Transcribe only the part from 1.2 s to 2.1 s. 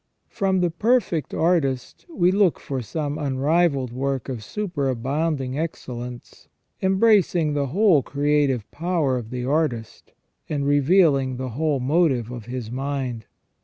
artist